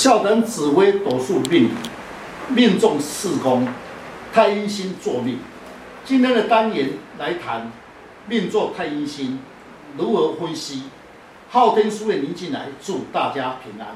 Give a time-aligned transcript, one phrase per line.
[0.00, 1.70] 校长指挥斗数命，
[2.50, 3.66] 命中四宫，
[4.32, 5.40] 太阴星坐命。
[6.04, 7.72] 今天的单元来谈
[8.28, 9.40] 命坐太阴星
[9.96, 10.84] 如何分析。
[11.50, 13.88] 昊天书院您进来，祝大家平安。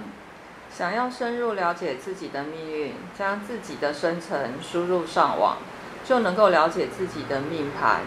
[0.76, 5.58] 想要深入了解自己的命运，将自己的生辰输入上网，
[6.04, 8.00] 就能够了解自己的命盘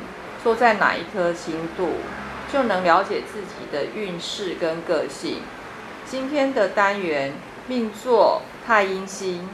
[0.44, 1.92] 坐在哪一颗星度，
[2.52, 5.38] 就能了解自己的运势跟个性。
[6.06, 7.34] 今天的单元
[7.68, 9.50] 命座太阴星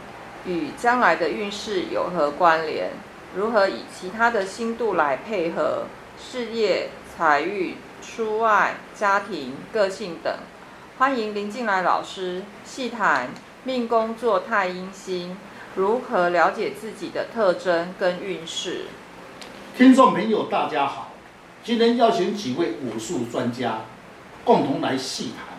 [0.46, 2.90] 与将来的运势有何关联？
[3.34, 5.86] 如何以其他的星度来配合
[6.20, 10.34] 事业、财运、出外、家庭、个性等？
[10.98, 13.30] 欢迎林进来老师细谈
[13.64, 15.38] 命宫坐太阴星，
[15.76, 18.88] 如何了解自己的特征跟运势。
[19.78, 21.14] 听众朋友，大家好，
[21.64, 23.86] 今天邀请几位武术专家，
[24.44, 25.58] 共同来细谈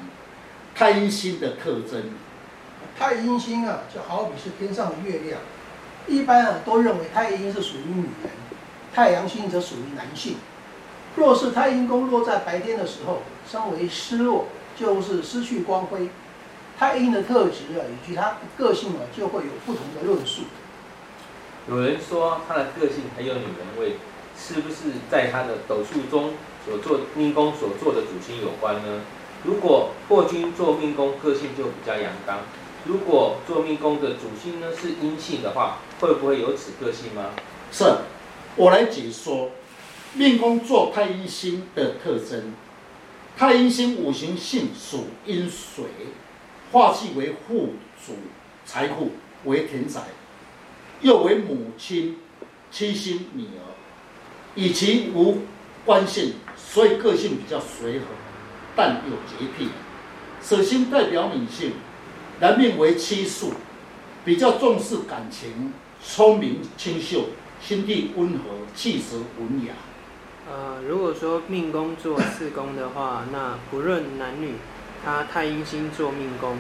[0.74, 2.10] 太阴星的特征。
[2.98, 5.41] 太阴星啊，就好比是天上的月亮，
[6.06, 8.30] 一般啊都认为太阴是属于女人，
[8.94, 10.36] 太阳星则属于男性。
[11.16, 14.47] 若是太阴宫落在白天的时候，称为失落。
[14.75, 16.08] 就是失去光辉，
[16.78, 20.44] 太阴的特质啊，以及他个性啊，就会有不同的论述。
[21.69, 23.97] 有人说他的个性很有女人味，
[24.36, 26.33] 是不是在他的斗数中
[26.64, 29.03] 所做命宫所做的主星有关呢？
[29.44, 32.38] 如果破军做命宫，个性就比较阳刚；
[32.84, 37.30] 如果做命宫的主星呢是阴性的话，会不会有此个性吗？
[37.70, 37.84] 是，
[38.56, 39.50] 我来解说
[40.14, 42.53] 命宫做太阴星的特征。
[43.36, 45.84] 太阴星五行性属阴水，
[46.70, 47.75] 化气为富
[48.06, 48.14] 主
[48.66, 49.12] 财富，
[49.44, 50.00] 为田宅，
[51.00, 52.19] 又为母亲
[52.70, 53.62] 妻星女儿，
[54.55, 55.38] 以其无
[55.86, 58.06] 关性，所以个性比较随和，
[58.77, 59.69] 但有洁癖。
[60.42, 61.72] 舍星代表女性，
[62.42, 63.52] 男命为七数，
[64.24, 65.72] 比较重视感情，
[66.04, 67.26] 聪明清秀，
[67.60, 69.72] 心地温和，气质文雅。
[70.50, 74.54] 呃，如果说命宫做四宫的话， 那不论男女，
[75.04, 76.58] 他太阴星做命宫，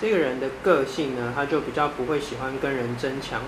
[0.00, 3.40] 这个人的个性呢，他就比较不会喜欢跟人争抢。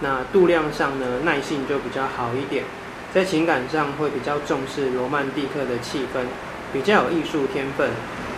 [0.00, 2.64] 那度量上呢，耐性就比较好一点，
[3.12, 6.24] 在情感上会比较重视罗曼蒂克的气氛，
[6.72, 7.90] 比较有艺术天分。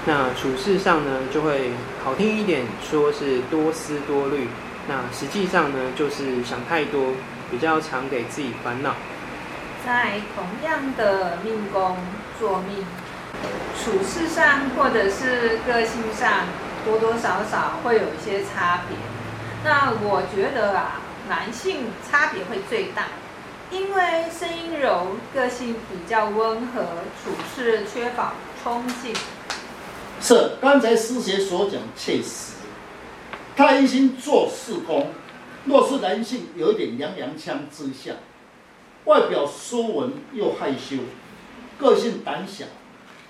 [0.09, 1.71] 那处事上呢，就会
[2.03, 4.49] 好听一点，说是多思多虑。
[4.89, 7.13] 那实际上呢，就是想太多，
[7.51, 8.95] 比较常给自己烦恼。
[9.85, 11.99] 在同样的命宫
[12.41, 12.87] 坐命，
[13.79, 16.47] 处事上或者是个性上，
[16.87, 18.97] 多多少少会有一些差别。
[19.63, 23.03] 那我觉得啊，男性差别会最大，
[23.71, 26.81] 因为声音柔，个性比较温和，
[27.23, 28.33] 处事缺乏
[28.65, 29.13] 冲劲。
[30.21, 32.53] 是，刚才师姐所讲确实。
[33.57, 35.09] 太阴星坐四宫，
[35.65, 38.17] 若是男性，有一点娘娘腔之相。
[39.05, 40.97] 外表斯文又害羞，
[41.79, 42.67] 个性胆小，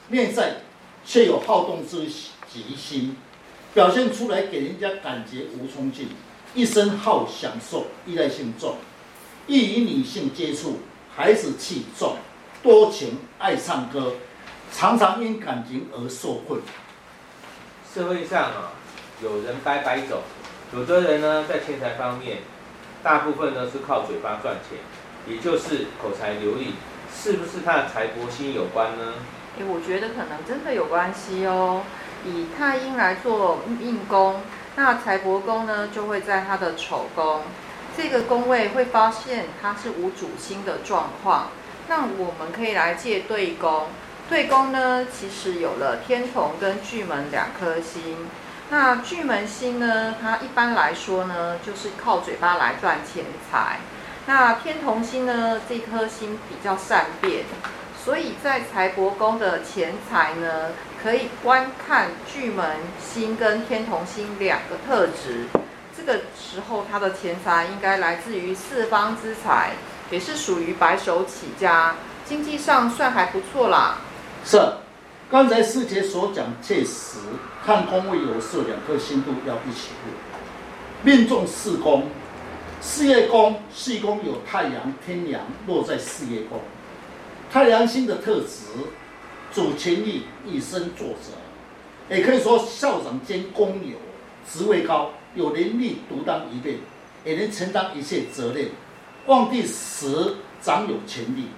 [0.08, 0.56] 内在
[1.04, 3.16] 却有好动之极心，
[3.72, 6.08] 表现出来给人家感觉无冲劲，
[6.54, 8.76] 一生好享受，依赖性重，
[9.46, 10.78] 易与女性接触，
[11.14, 12.16] 孩子气重，
[12.62, 14.14] 多情爱唱歌，
[14.72, 16.60] 常常因感情而受困。
[17.94, 18.72] 社会上啊，
[19.22, 20.22] 有人掰掰走，
[20.72, 22.38] 有的人呢在钱财方面，
[23.02, 24.78] 大部分呢是靠嘴巴赚钱。
[25.26, 26.72] 也就是口才流利，
[27.14, 29.12] 是不是他的财帛星有关呢？
[29.58, 31.82] 诶，我觉得可能真的有关系哦。
[32.24, 34.40] 以太阴来做命宫，
[34.76, 37.42] 那财帛宫呢就会在他的丑宫，
[37.94, 41.48] 这个宫位会发现它是无主星的状况。
[41.88, 43.88] 那我们可以来借对宫，
[44.28, 48.28] 对宫呢其实有了天同跟巨门两颗星。
[48.70, 53.78] 那巨门星呢，它一般来说呢就是靠嘴巴来赚钱财。
[54.26, 57.44] 那天同星呢，这颗星比较善变，
[58.04, 60.72] 所以在财帛宫的钱财呢，
[61.02, 65.46] 可以观看巨门星跟天同星两个特质。
[65.96, 69.70] 这个时候，他的钱财应该来自于四方之财，
[70.10, 71.94] 也是属于白手起家，
[72.26, 73.96] 经济上算还不错啦。
[74.50, 74.58] 是，
[75.30, 77.18] 刚才师姐所讲确实，
[77.66, 80.12] 看宫位有事，两颗星度要一起入，
[81.02, 82.04] 命中四宫。
[82.80, 86.58] 事业宫，事业宫有太阳、天梁落在事业宫，
[87.52, 88.64] 太阳星的特质，
[89.52, 93.98] 主权力，以身作则，也可以说校长兼工友，
[94.50, 96.78] 职位高，有能力独当一面，
[97.22, 98.66] 也能承担一切责任。
[99.26, 101.48] 旺地时掌有权力，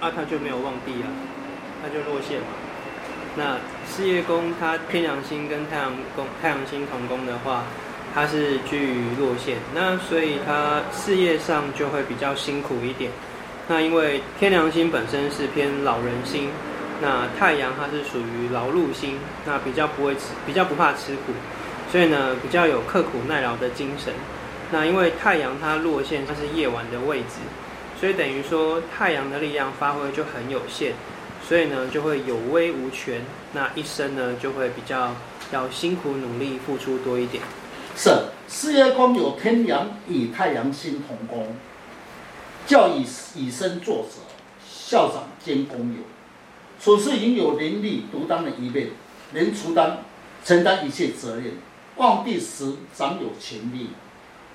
[0.00, 1.06] 啊，他就没有旺地啊，
[1.86, 2.46] 他就落线嘛。
[3.36, 7.62] 那事业宫它天梁星跟太阳宫、太阳星同宫的话，
[8.12, 13.12] 它是居于落线，那所以它事业上就会比较辛苦一点。
[13.68, 16.48] 那因为天梁星本身是偏老人星，
[17.02, 21.32] 那太阳它是属于劳碌星，那比较不会吃，比较不怕吃苦，
[21.92, 24.12] 所以呢比较有刻苦耐劳的精神。
[24.72, 27.36] 那因为太阳它落线，它是夜晚的位置，
[28.00, 30.94] 所以等于说太阳的力量发挥就很有限，
[31.48, 33.22] 所以呢就会有威无权，
[33.52, 35.14] 那一生呢就会比较
[35.52, 37.42] 要辛苦努力，付出多一点。
[37.96, 38.10] 是
[38.48, 41.54] 事业宫有天梁与太阳星同宫。
[42.66, 43.06] 教以
[43.36, 44.18] 以身作则，
[44.68, 45.98] 校长兼工友，
[46.80, 48.88] 处事应有能力独当的一面，
[49.32, 49.98] 能承担
[50.44, 51.52] 承担一切责任。
[51.94, 53.90] 旺地时长有权力，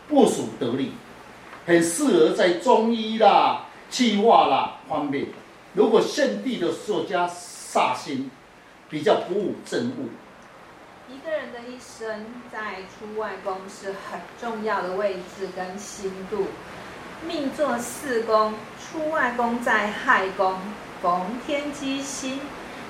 [0.10, 0.92] 部署得力，
[1.66, 5.28] 很适合在中医啦、气化啦方面。
[5.74, 8.30] 如果现地的作家煞星，
[8.90, 10.10] 比较不务正务。
[11.10, 16.48] 一个人的一生在出外宫是很重要的位置跟星度。
[17.26, 20.58] 命坐四宫，出外宫在亥宫，
[21.02, 22.42] 逢天机星。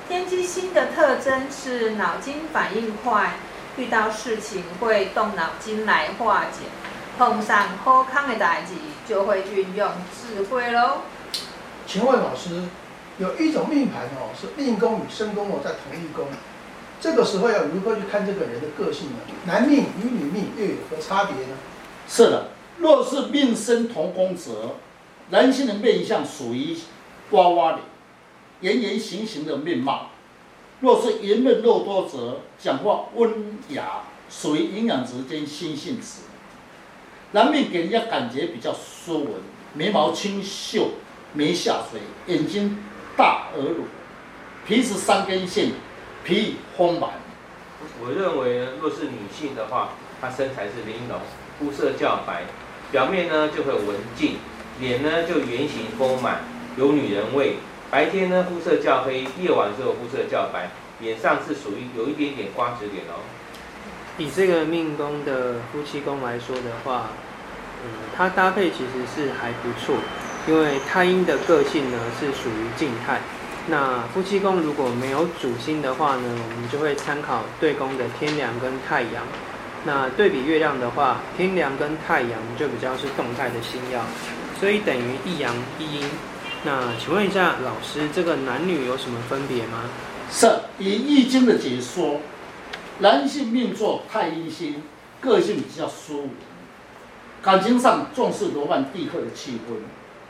[0.07, 3.33] 天机星的特征是脑筋反应快，
[3.77, 6.65] 遇到事情会动脑筋来化解。
[7.17, 8.73] 碰上好康的代志，
[9.07, 11.01] 就会运用智慧喽。
[11.91, 12.51] 请问老师，
[13.17, 16.25] 有一种命盘哦，是命宫与身宫哦在同一宫，
[17.01, 19.17] 这个时候要如何去看这个人的个性呢？
[19.45, 21.57] 男命与女命又有何差别呢？
[22.07, 22.47] 是的。
[22.77, 24.77] 若是命身同宫则，
[25.31, 26.77] 男性的面相属于
[27.31, 27.81] 娃娃脸，
[28.61, 30.11] 圆圆形形的面貌；
[30.79, 36.21] 若是圆润肉多则，讲话温雅，属于营养质兼心性质。
[37.33, 39.27] 男命给人家感觉比较斯文，
[39.73, 40.91] 眉毛清秀，
[41.33, 42.77] 眉下垂，眼睛
[43.15, 43.85] 大而乳，
[44.67, 45.71] 鼻子三根线，
[46.23, 47.11] 皮丰满。
[47.99, 49.89] 我认为呢，若是女性的话，
[50.19, 51.19] 她身材是玲珑，
[51.59, 52.43] 肤色较白。
[52.91, 54.35] 表面呢就会文静，
[54.79, 56.41] 脸呢就圆形丰满，
[56.77, 57.55] 有女人味。
[57.89, 60.69] 白天呢肤色较黑，夜晚时候肤色较白，
[60.99, 63.23] 脸上是属于有一点点瓜子脸哦。
[64.17, 67.11] 以这个命宫的夫妻宫来说的话，
[67.83, 69.95] 嗯，它搭配其实是还不错，
[70.47, 73.19] 因为太阴的个性呢是属于静态。
[73.67, 79.23] 那夫妻宫如果没有主星的话呢，我们就会参考对宫的天梁跟太阳。
[79.83, 84.01] 那对比月亮的话，天梁跟太阳就比较是动态的星曜，
[84.59, 86.05] 所以等于一阳一阴。
[86.63, 89.83] 那请问一下老师，这个男女有什么分别吗？
[90.31, 90.47] 是
[90.77, 92.19] 以易经的解说，
[92.99, 94.83] 男性命坐太阴星，
[95.19, 96.29] 个性比较疏远，
[97.41, 99.73] 感情上重视罗曼蒂克的气氛，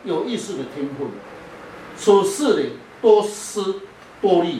[0.03, 1.07] 有艺术的天分，
[1.97, 2.69] 处事的
[3.01, 3.81] 多思
[4.21, 4.59] 多虑，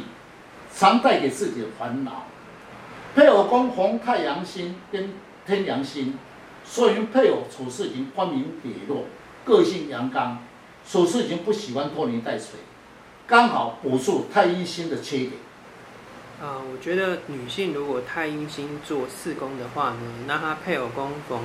[0.76, 2.26] 常带给自己的烦恼。
[3.16, 5.10] 配偶宫逢太阳星跟
[5.46, 6.18] 天梁星，
[6.64, 9.06] 所以配偶处事情光明磊落，
[9.44, 10.40] 个性阳刚，
[10.90, 12.60] 处事情不喜欢拖泥带水，
[13.28, 15.32] 刚好补助太阴星的缺点。
[16.42, 21.40] 啊、我觉得女性如果太阴星做四宫的话呢，那她配偶宫逢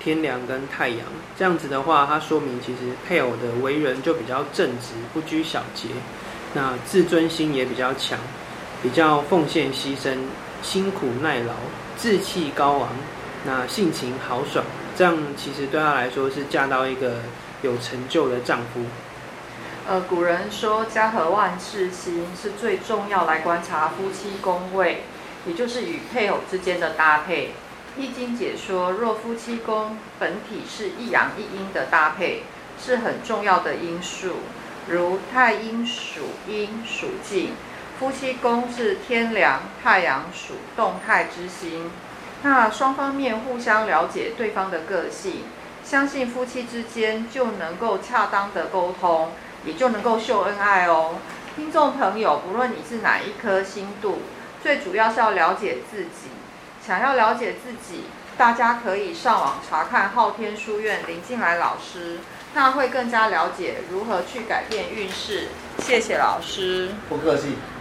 [0.00, 1.00] 天梁跟太阳，
[1.38, 5.88] 这样子的话，它说明其实配偶的为人就比较正直，不拘小节，
[6.54, 8.18] 那自尊心也比较强，
[8.82, 10.16] 比较奉献牺牲。
[10.60, 11.52] 辛苦耐劳，
[11.96, 12.88] 志气高昂，
[13.44, 14.64] 那性情豪爽，
[14.96, 17.20] 这样其实对她来说是嫁到一个
[17.62, 18.80] 有成就的丈夫。
[19.86, 25.04] 呃，古人说家和万事兴是最重要来观察夫妻宫位，
[25.46, 27.52] 也就是与配偶之间的搭配。
[27.96, 32.42] 易经解说，若夫妻宫本体是一阳一阴的搭配，
[32.80, 34.34] 是很重要的因素。
[34.88, 37.52] 如太阴属阴属静。
[37.98, 41.90] 夫妻宫是天梁，太阳属动态之星，
[42.42, 45.42] 那双方面互相了解对方的个性，
[45.82, 49.32] 相信夫妻之间就能够恰当的沟通，
[49.64, 51.16] 也就能够秀恩爱哦。
[51.56, 54.20] 听众朋友，不论你是哪一颗星度，
[54.62, 56.30] 最主要是要了解自己。
[56.88, 58.04] 想要了解自己，
[58.38, 62.16] 大家可以上网查看昊天书院林静来老师，
[62.54, 65.48] 那会更加了解如何去改变运势。
[65.80, 67.56] 谢谢老师，不客气。